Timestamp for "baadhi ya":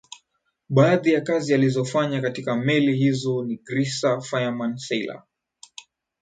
0.69-1.21